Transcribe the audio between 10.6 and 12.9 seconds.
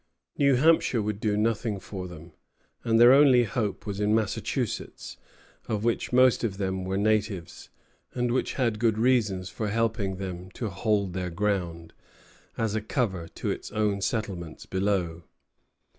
hold their ground, as a